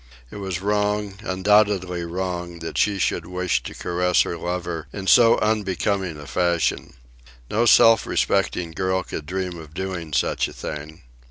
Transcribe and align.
It 0.31 0.37
was 0.37 0.61
wrong, 0.61 1.19
undoubtedly 1.23 2.03
wrong, 2.03 2.57
that 2.57 2.75
she 2.75 2.97
should 2.97 3.27
wish 3.27 3.61
to 3.61 3.75
caress 3.75 4.23
her 4.23 4.35
lover 4.35 4.87
in 4.91 5.05
so 5.05 5.37
unbecoming 5.37 6.17
a 6.17 6.25
fashion. 6.25 6.95
No 7.51 7.67
self 7.67 8.07
respecting 8.07 8.71
girl 8.71 9.03
could 9.03 9.27
dream 9.27 9.59
of 9.59 9.75
doing 9.75 10.11
such 10.11 10.47
a 10.47 10.53
thing. 10.53 11.03